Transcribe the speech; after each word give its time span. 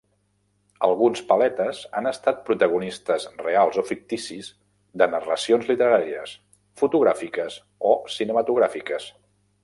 Alguns 0.85 1.19
paletes 1.31 1.81
han 1.99 2.09
estat 2.11 2.39
protagonistes 2.47 3.27
reals 3.41 3.77
o 3.81 3.83
ficticis 3.89 4.49
de 5.01 5.07
narracions 5.11 5.69
literàries, 5.73 6.33
fotogràfiques 6.83 7.59
o 7.91 7.93
cinematogràfiques. 8.15 9.07